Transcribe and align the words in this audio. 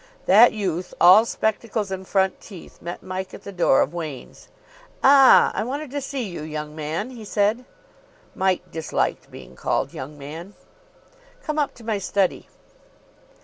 That 0.25 0.51
youth, 0.51 0.95
all 0.99 1.25
spectacles 1.25 1.91
and 1.91 2.07
front 2.07 2.41
teeth, 2.41 2.81
met 2.81 3.03
Mike 3.03 3.35
at 3.35 3.43
the 3.43 3.51
door 3.51 3.81
of 3.81 3.93
Wain's. 3.93 4.47
"Ah, 5.03 5.51
I 5.53 5.63
wanted 5.63 5.91
to 5.91 6.01
see 6.01 6.23
you, 6.23 6.41
young 6.41 6.75
man," 6.75 7.11
he 7.11 7.23
said. 7.23 7.65
(Mike 8.33 8.71
disliked 8.71 9.29
being 9.29 9.55
called 9.55 9.93
"young 9.93 10.17
man.") 10.17 10.55
"Come 11.43 11.59
up 11.59 11.75
to 11.75 11.83
my 11.83 11.99
study." 11.99 12.49